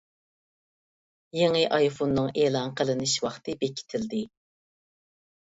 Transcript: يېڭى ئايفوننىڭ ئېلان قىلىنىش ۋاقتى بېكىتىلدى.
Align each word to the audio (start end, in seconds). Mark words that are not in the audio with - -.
يېڭى 1.39 1.61
ئايفوننىڭ 1.77 2.31
ئېلان 2.31 2.73
قىلىنىش 2.81 3.15
ۋاقتى 3.27 3.57
بېكىتىلدى. 3.61 4.25